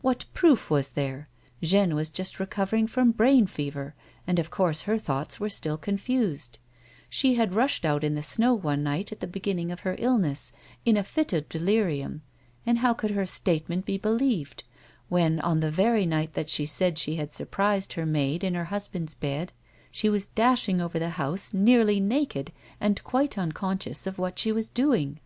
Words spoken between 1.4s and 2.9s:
1 Jeanne was just recovering